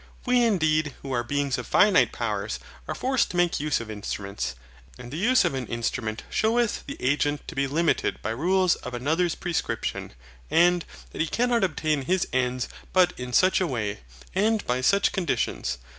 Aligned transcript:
We 0.25 0.43
indeed, 0.43 0.95
who 1.03 1.11
are 1.13 1.23
beings 1.23 1.59
of 1.59 1.67
finite 1.67 2.11
powers, 2.11 2.57
are 2.87 2.95
forced 2.95 3.29
to 3.29 3.37
make 3.37 3.59
use 3.59 3.79
of 3.79 3.91
instruments. 3.91 4.55
And 4.97 5.11
the 5.13 5.17
use 5.17 5.45
of 5.45 5.53
an 5.53 5.67
instrument 5.67 6.23
sheweth 6.31 6.83
the 6.87 6.97
agent 6.99 7.47
to 7.47 7.53
be 7.53 7.67
limited 7.67 8.19
by 8.23 8.31
rules 8.31 8.73
of 8.77 8.95
another's 8.95 9.35
prescription, 9.35 10.13
and 10.49 10.85
that 11.11 11.21
he 11.21 11.27
cannot 11.27 11.63
obtain 11.63 12.05
his 12.05 12.27
end 12.33 12.65
but 12.93 13.13
in 13.15 13.31
such 13.31 13.61
a 13.61 13.67
way, 13.67 13.99
and 14.33 14.65
by 14.65 14.81
such 14.81 15.11
conditions. 15.11 15.77